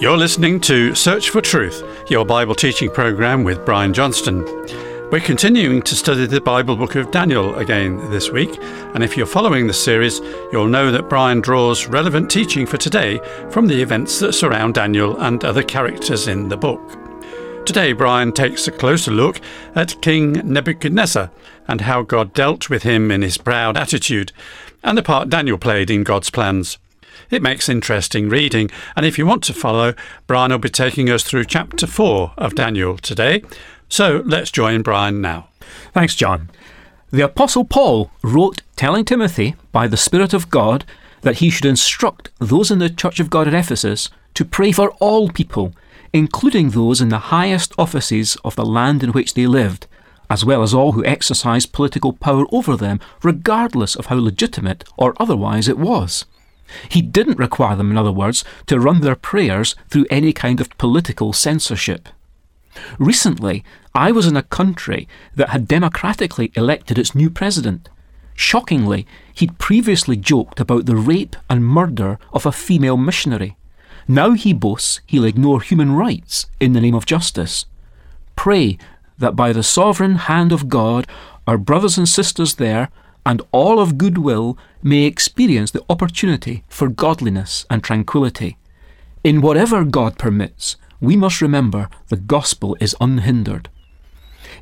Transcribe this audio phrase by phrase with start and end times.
[0.00, 4.42] You're listening to Search for Truth, your Bible teaching program with Brian Johnston.
[5.10, 8.48] We're continuing to study the Bible book of Daniel again this week,
[8.94, 10.20] and if you're following the series,
[10.52, 13.20] you'll know that Brian draws relevant teaching for today
[13.50, 16.80] from the events that surround Daniel and other characters in the book.
[17.66, 19.38] Today, Brian takes a closer look
[19.74, 21.30] at King Nebuchadnezzar
[21.68, 24.32] and how God dealt with him in his proud attitude,
[24.82, 26.78] and the part Daniel played in God's plans.
[27.30, 29.94] It makes interesting reading, and if you want to follow,
[30.26, 33.42] Brian will be taking us through chapter 4 of Daniel today.
[33.88, 35.48] So let's join Brian now.
[35.92, 36.50] Thanks, John.
[37.10, 40.84] The Apostle Paul wrote telling Timothy by the Spirit of God
[41.22, 44.90] that he should instruct those in the Church of God at Ephesus to pray for
[45.00, 45.74] all people,
[46.12, 49.86] including those in the highest offices of the land in which they lived,
[50.28, 55.14] as well as all who exercised political power over them, regardless of how legitimate or
[55.18, 56.24] otherwise it was.
[56.88, 60.76] He didn't require them, in other words, to run their prayers through any kind of
[60.78, 62.08] political censorship.
[62.98, 67.88] Recently, I was in a country that had democratically elected its new president.
[68.34, 73.56] Shockingly, he'd previously joked about the rape and murder of a female missionary.
[74.06, 77.66] Now he boasts he'll ignore human rights in the name of justice.
[78.36, 78.78] Pray
[79.18, 81.06] that by the sovereign hand of God,
[81.46, 82.88] our brothers and sisters there
[83.24, 88.56] and all of goodwill may experience the opportunity for godliness and tranquility.
[89.22, 93.68] In whatever God permits, we must remember the gospel is unhindered.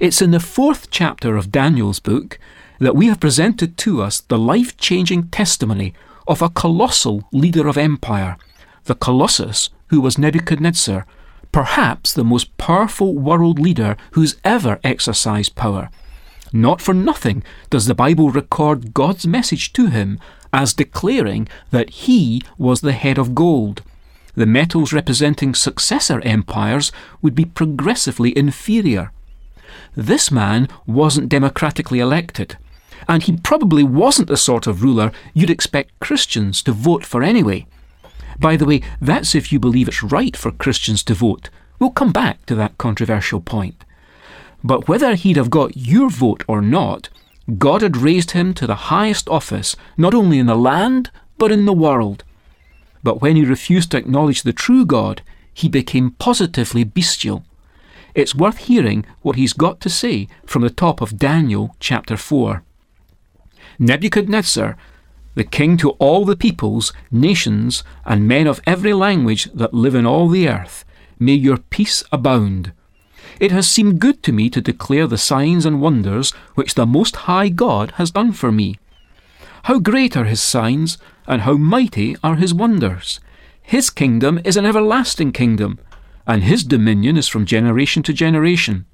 [0.01, 2.39] It's in the fourth chapter of Daniel's book
[2.79, 5.95] that we have presented to us the life changing testimony
[6.27, 8.37] of a colossal leader of empire,
[8.85, 11.07] the Colossus who was Nebuchadnezzar,
[11.51, 15.91] perhaps the most powerful world leader who's ever exercised power.
[16.53, 20.19] Not for nothing does the Bible record God's message to him
[20.53, 23.83] as declaring that he was the head of gold.
[24.35, 29.13] The metals representing successor empires would be progressively inferior.
[29.95, 32.57] This man wasn't democratically elected,
[33.09, 37.67] and he probably wasn't the sort of ruler you'd expect Christians to vote for anyway.
[38.39, 41.51] By the way, that's if you believe it's right for Christians to vote.
[41.79, 43.85] We'll come back to that controversial point.
[44.63, 47.09] But whether he'd have got your vote or not,
[47.57, 51.65] God had raised him to the highest office, not only in the land, but in
[51.65, 52.25] the world.
[53.03, 55.23] But when he refused to acknowledge the true God,
[55.55, 57.45] he became positively bestial.
[58.15, 62.63] It's worth hearing what he's got to say from the top of Daniel chapter 4.
[63.79, 64.77] Nebuchadnezzar,
[65.35, 70.05] the king to all the peoples, nations, and men of every language that live in
[70.05, 70.85] all the earth,
[71.19, 72.73] may your peace abound.
[73.41, 77.15] It has seemed good to me to declare the signs and wonders which the Most
[77.29, 78.79] High God has done for me.
[79.65, 83.21] How great are his signs, and how mighty are his wonders!
[83.63, 85.79] His kingdom is an everlasting kingdom,
[86.27, 88.87] and his dominion is from generation to generation.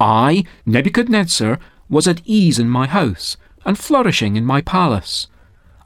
[0.00, 5.28] I, Nebuchadnezzar, was at ease in my house, and flourishing in my palace.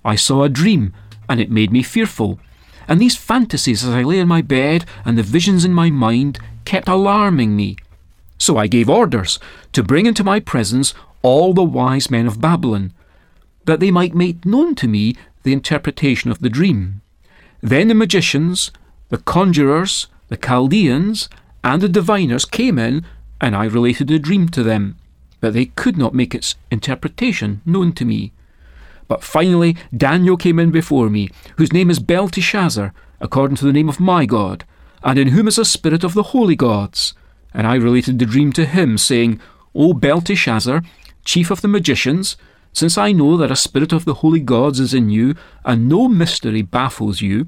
[0.05, 0.95] I saw a dream,
[1.29, 2.41] and it made me fearful.
[2.89, 6.39] And these fantasies as I lay in my bed, and the visions in my mind,
[6.65, 7.77] kept alarming me.
[8.43, 9.39] So I gave orders
[9.73, 12.93] to bring into my presence all the wise men of Babylon,
[13.67, 15.15] that they might make known to me
[15.45, 17.03] the interpretation of the dream.
[17.61, 18.73] Then the magicians,
[19.11, 21.29] the conjurers, the Chaldeans,
[21.63, 23.07] and the diviners came in,
[23.41, 24.97] and I related the dream to them,
[25.39, 28.33] but they could not make its interpretation known to me.
[29.07, 33.89] But finally Daniel came in before me, whose name is Belteshazzar, according to the name
[33.89, 34.65] of my God,
[35.05, 37.15] and in whom is a spirit of the holy gods.
[37.55, 39.41] And I related the dream to him, saying,
[39.75, 40.83] O Belteshazzar,
[41.25, 42.37] chief of the magicians,
[42.73, 46.09] since I know that a spirit of the holy gods is in you, and no
[46.09, 47.47] mystery baffles you,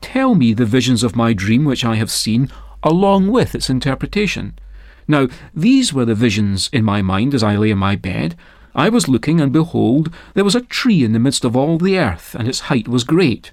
[0.00, 2.50] tell me the visions of my dream which I have seen,
[2.82, 4.58] along with its interpretation.
[5.08, 8.36] Now, these were the visions in my mind as I lay in my bed.
[8.74, 11.98] I was looking, and behold, there was a tree in the midst of all the
[11.98, 13.50] earth, and its height was great.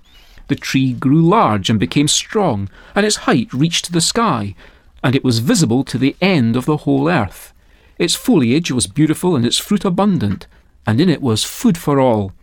[0.47, 4.55] The tree grew large and became strong, and its height reached to the sky,
[5.07, 7.53] and it was visible to the end of the whole earth.
[7.97, 10.47] Its foliage was beautiful and its fruit abundant,
[10.85, 12.33] and in it was food for all.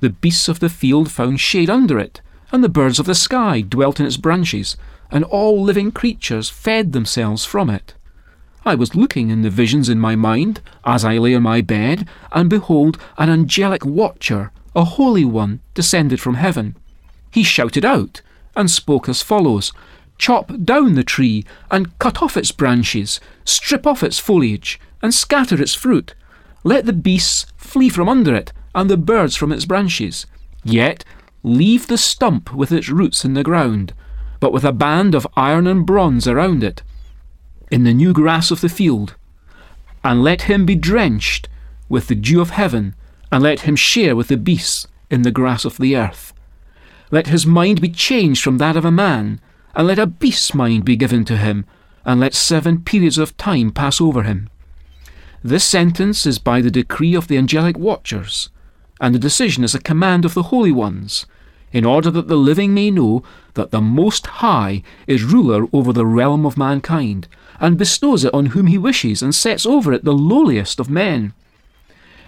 [0.00, 3.60] The beasts of the field found shade under it, and the birds of the sky
[3.60, 4.78] dwelt in its branches,
[5.10, 7.92] and all living creatures fed themselves from it.
[8.64, 12.08] I was looking in the visions in my mind, as I lay on my bed,
[12.32, 16.76] and behold, an angelic watcher, a holy one, descended from heaven.
[17.30, 18.22] He shouted out
[18.56, 19.74] and spoke as follows
[20.20, 25.60] Chop down the tree and cut off its branches, strip off its foliage, and scatter
[25.60, 26.14] its fruit.
[26.62, 30.26] Let the beasts flee from under it, and the birds from its branches.
[30.62, 31.06] Yet
[31.42, 33.94] leave the stump with its roots in the ground.
[34.40, 36.82] but with a band of iron and bronze around it,
[37.70, 39.14] in the new grass of the field.
[40.02, 41.48] And let him be drenched
[41.88, 42.94] with the dew of heaven,
[43.30, 46.32] and let him share with the beasts in the grass of the earth.
[47.10, 49.40] Let his mind be changed from that of a man,
[49.74, 51.64] and let a beast's mind be given to him,
[52.04, 54.48] and let seven periods of time pass over him.
[55.42, 58.50] This sentence is by the decree of the angelic watchers,
[59.00, 61.26] and the decision is a command of the holy ones,
[61.72, 63.22] in order that the living may know
[63.54, 67.28] that the Most High is ruler over the realm of mankind,
[67.58, 71.32] and bestows it on whom he wishes, and sets over it the lowliest of men.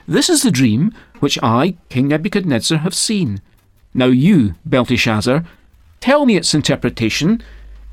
[0.07, 3.41] This is the dream which I, King Nebuchadnezzar, have seen.
[3.95, 5.45] Now you, Belteshazzar,
[6.03, 7.41] tell me its interpretation,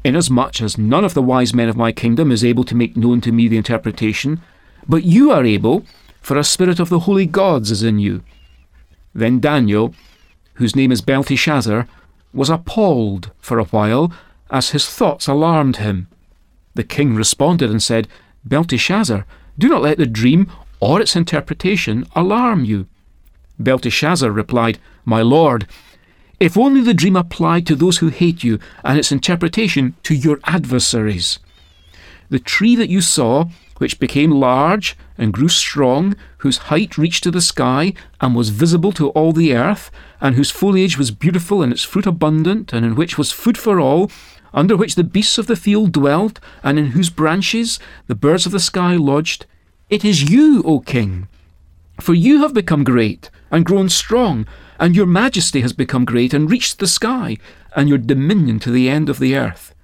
[0.04, 3.22] inasmuch as none of the wise men of my kingdom is able to make known
[3.22, 4.42] to me the interpretation,
[4.88, 5.86] but you are able,
[6.20, 8.24] for a spirit of the holy gods is in you.
[9.14, 9.94] Then Daniel,
[10.56, 11.88] whose name is Belteshazzar,
[12.34, 14.12] was appalled for a while,
[14.50, 16.08] as his thoughts alarmed him.
[16.74, 18.08] The king responded and said,
[18.44, 19.26] Belteshazzar,
[19.58, 22.88] do not let the dream or its interpretation alarm you.
[23.60, 25.68] Belteshazzar replied, My lord,
[26.40, 30.40] if only the dream applied to those who hate you, and its interpretation to your
[30.46, 31.40] adversaries.
[32.30, 33.46] The tree that you saw,
[33.78, 38.92] which became large and grew strong, whose height reached to the sky, and was visible
[38.94, 39.90] to all the earth,
[40.22, 43.80] and whose foliage was beautiful and its fruit abundant, and in which was food for
[43.80, 44.12] all,
[44.54, 48.52] under which the beasts of the field dwelt, and in whose branches the birds of
[48.52, 49.46] the sky lodged,
[49.90, 51.28] it is you, O king.
[52.00, 54.46] For you have become great and grown strong,
[54.80, 57.38] and your majesty has become great and reached the sky,
[57.76, 59.76] and your dominion to the end of the earth.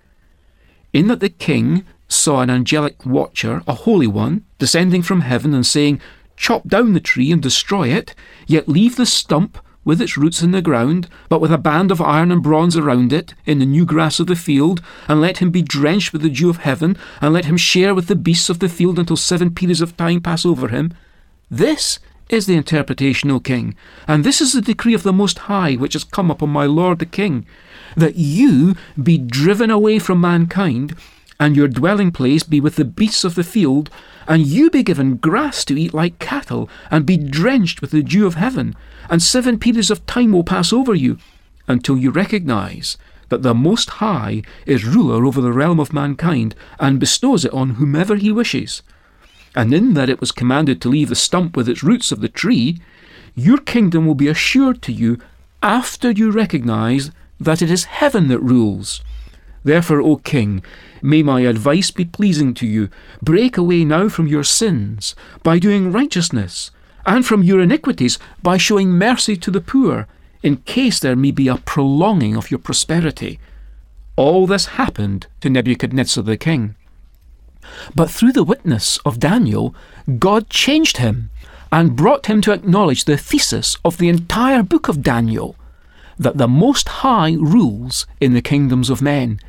[0.94, 5.66] In that the king saw an angelic watcher, a holy one, descending from heaven and
[5.66, 6.00] saying,
[6.38, 8.14] Chop down the tree and destroy it,
[8.48, 12.02] yet leave the stump with its roots in the ground, but with a band of
[12.02, 15.52] iron and bronze around it, in the new grass of the field, and let him
[15.52, 18.60] be drenched with the dew of heaven, and let him share with the beasts of
[18.60, 20.92] the field until seven periods of time pass over him.
[21.52, 23.76] This is the interpretation, O king,
[24.08, 27.00] and this is the decree of the Most High which has come upon my lord
[27.00, 27.46] the king,
[27.96, 30.96] that you be driven away from mankind,
[31.40, 33.90] and your dwelling place be with the beasts of the field,
[34.28, 38.26] and you be given grass to eat like cattle, and be drenched with the dew
[38.26, 38.76] of heaven,
[39.10, 41.18] and seven periods of time will pass over you,
[41.68, 42.98] until you recognize
[43.30, 47.72] that the Most High is ruler over the realm of mankind, and bestows it on
[47.72, 48.82] whomever he wishes
[49.56, 52.30] and in that it was commanded to leave the stump with its roots of the
[52.30, 52.80] tree,
[53.36, 55.18] your kingdom will be assured to you
[55.64, 59.02] after you recognize that it is heaven that rules.
[59.64, 60.64] Therefore, O king,
[61.02, 62.90] may my advice be pleasing to you.
[63.22, 66.70] Break away now from your sins by doing righteousness,
[67.06, 70.08] and from your iniquities by showing mercy to the poor,
[70.44, 73.40] in case there may be a prolonging of your prosperity.
[74.16, 76.76] All this happened to Nebuchadnezzar the king.
[77.96, 79.76] But through the witness of Daniel,
[80.20, 81.30] God changed him
[81.72, 85.56] and brought him to acknowledge the thesis of the entire book of Daniel
[86.18, 89.40] that the Most High rules in the kingdoms of men.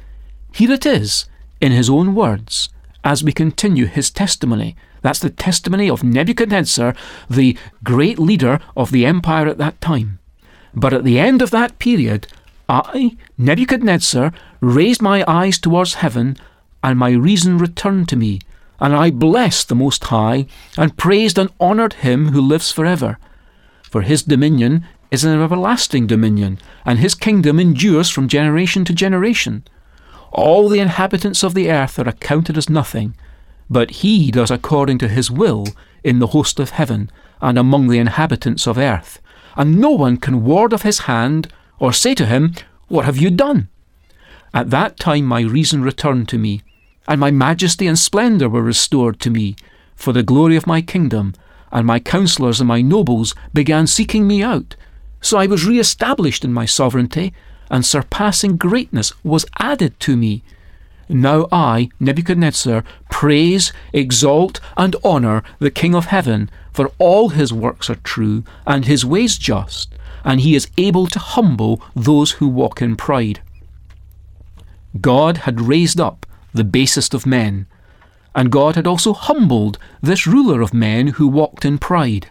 [0.53, 1.27] Here it is,
[1.61, 2.69] in his own words,
[3.05, 4.77] as we continue his testimony.
[5.03, 6.95] That's the testimony of Nebuchadnezzar,
[7.31, 10.19] the great leader of the empire at that time.
[10.75, 12.27] But at the end of that period,
[12.69, 16.37] I, Nebuchadnezzar, raised my eyes towards heaven
[16.87, 18.39] and my reason returned to me.
[18.79, 20.47] And I blessed the Most High,
[20.79, 23.19] and praised and honoured him who lives for ever.
[23.83, 29.65] For his dominion is an everlasting dominion, and his kingdom endures from generation to generation.
[30.31, 33.17] All the inhabitants of the earth are accounted as nothing,
[33.69, 35.67] but he does according to his will
[36.05, 39.21] in the host of heaven and among the inhabitants of earth.
[39.57, 42.55] And no one can ward off his hand or say to him,
[42.87, 43.71] What have you done?
[44.55, 46.63] At that time my reason returned to me,
[47.09, 49.57] and my majesty and splendour were restored to me,
[49.95, 51.35] for the glory of my kingdom,
[51.73, 54.77] and my counsellors and my nobles began seeking me out.
[55.21, 57.33] So I was re established in my sovereignty,
[57.71, 60.43] and surpassing greatness was added to me.
[61.09, 67.89] Now I, Nebuchadnezzar, praise, exalt, and honour the King of heaven, for all his works
[67.89, 69.95] are true, and his ways just,
[70.25, 73.41] and he is able to humble those who walk in pride.
[75.01, 76.26] God had raised up
[76.57, 77.67] the basest of men.
[78.35, 82.31] And God had also humbled this ruler of men who walked in pride.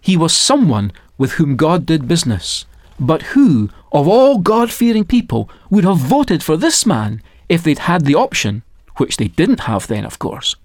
[0.00, 2.66] He was someone with whom God did business,
[3.00, 7.78] but who, of all God fearing people, would have voted for this man if they'd
[7.80, 8.62] had the option,
[8.96, 10.56] which they didn't have then, of course.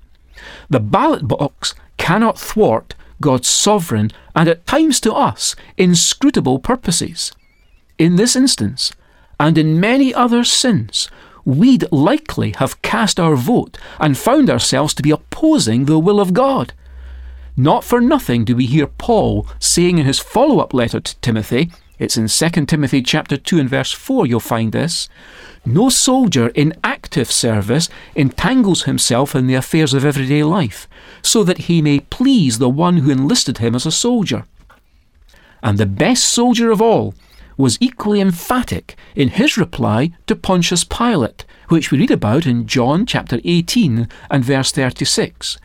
[0.70, 7.34] The ballot box cannot thwart God's sovereign and at times to us inscrutable purposes.
[7.98, 8.94] In this instance,
[9.40, 11.10] and in many others since,
[11.46, 16.34] we'd likely have cast our vote and found ourselves to be opposing the will of
[16.34, 16.74] God.
[17.56, 21.72] Not for nothing do we hear Paul saying in his follow up letter to Timothy,
[22.00, 25.10] it's in 2 Timothy chapter 2 and verse 4 you'll find this.
[25.66, 30.88] No soldier in active service entangles himself in the affairs of everyday life,
[31.22, 34.46] so that he may please the one who enlisted him as a soldier.
[35.62, 37.14] And the best soldier of all
[37.60, 43.06] was equally emphatic in his reply to Pontius Pilate, which we read about in John
[43.06, 45.58] chapter 18 and verse 36.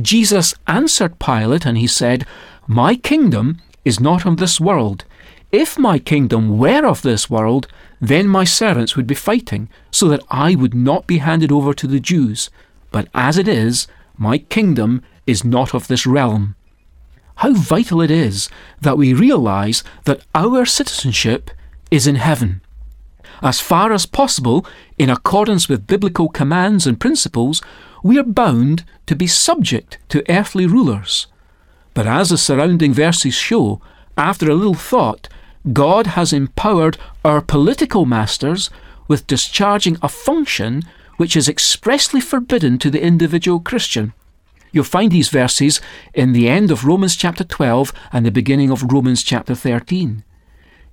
[0.00, 2.24] Jesus answered Pilate and he said,
[2.68, 5.04] My kingdom is not of this world.
[5.50, 7.66] If my kingdom were of this world,
[8.00, 11.88] then my servants would be fighting, so that I would not be handed over to
[11.88, 12.48] the Jews.
[12.92, 16.54] But as it is, my kingdom is not of this realm.
[17.40, 18.50] How vital it is
[18.82, 21.50] that we realize that our citizenship
[21.90, 22.60] is in heaven.
[23.42, 24.66] As far as possible,
[24.98, 27.62] in accordance with biblical commands and principles,
[28.02, 31.28] we are bound to be subject to earthly rulers.
[31.94, 33.80] But as the surrounding verses show,
[34.18, 35.26] after a little thought,
[35.72, 38.68] God has empowered our political masters
[39.08, 40.82] with discharging a function
[41.16, 44.12] which is expressly forbidden to the individual Christian.
[44.72, 45.80] You'll find these verses
[46.14, 50.22] in the end of Romans chapter 12 and the beginning of Romans chapter 13.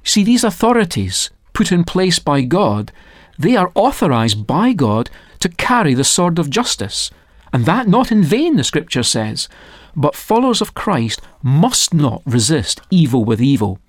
[0.04, 2.92] See, these authorities put in place by God,
[3.38, 7.12] they are authorized by God to carry the sword of justice.
[7.54, 9.48] And that not in vain, the scripture says.
[9.96, 13.80] But followers of Christ must not resist evil with evil.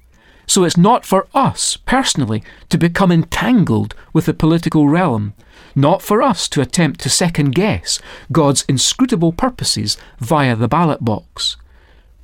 [0.49, 5.35] So it's not for us, personally, to become entangled with the political realm,
[5.75, 8.01] not for us to attempt to second guess
[8.33, 11.57] God's inscrutable purposes via the ballot box.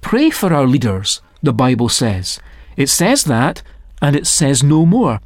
[0.00, 2.40] Pray for our leaders, the Bible says.
[2.78, 3.62] It says that,
[4.00, 5.20] and it says no more.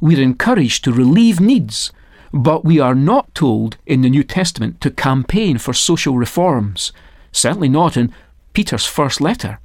[0.00, 1.92] We're encouraged to relieve needs,
[2.32, 6.92] but we are not told in the New Testament to campaign for social reforms,
[7.30, 8.12] certainly not in
[8.54, 9.60] Peter's first letter.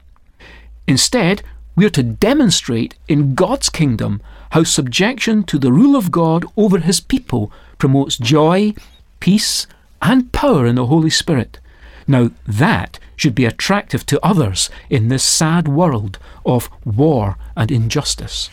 [0.87, 1.41] Instead,
[1.79, 6.79] we are to demonstrate in God's kingdom how subjection to the rule of God over
[6.79, 8.73] his people promotes joy,
[9.21, 9.65] peace,
[10.01, 11.61] and power in the Holy Spirit.
[12.05, 18.49] Now, that should be attractive to others in this sad world of war and injustice.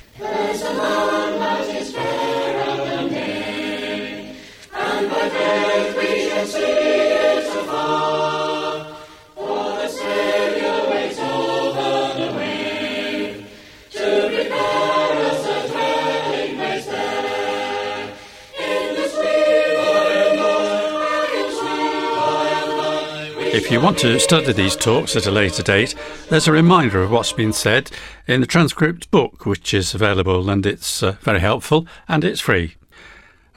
[23.66, 25.96] If you want to study these talks at a later date,
[26.28, 27.90] there's a reminder of what's been said
[28.28, 32.76] in the transcript book, which is available and it's uh, very helpful and it's free.